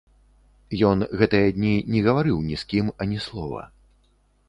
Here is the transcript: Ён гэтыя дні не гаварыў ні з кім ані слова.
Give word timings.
Ён 0.91 1.03
гэтыя 1.19 1.53
дні 1.59 1.75
не 1.97 2.03
гаварыў 2.09 2.43
ні 2.49 2.55
з 2.65 2.69
кім 2.75 2.93
ані 3.07 3.25
слова. 3.31 3.67